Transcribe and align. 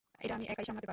এটা 0.23 0.33
আমি 0.37 0.45
একাই 0.51 0.65
সামলাতে 0.67 0.81
পারব। 0.85 0.89